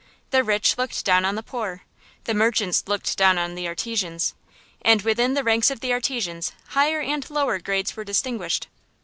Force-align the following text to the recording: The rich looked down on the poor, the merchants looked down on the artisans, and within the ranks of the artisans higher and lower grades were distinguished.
The 0.31 0.43
rich 0.43 0.79
looked 0.79 1.05
down 1.05 1.25
on 1.25 1.35
the 1.35 1.43
poor, 1.43 1.81
the 2.23 2.33
merchants 2.33 2.85
looked 2.87 3.15
down 3.19 3.37
on 3.37 3.53
the 3.53 3.67
artisans, 3.67 4.33
and 4.81 5.03
within 5.03 5.35
the 5.35 5.43
ranks 5.43 5.69
of 5.69 5.79
the 5.79 5.93
artisans 5.93 6.53
higher 6.69 7.01
and 7.01 7.29
lower 7.29 7.59
grades 7.59 7.95
were 7.95 8.03
distinguished. 8.03 8.65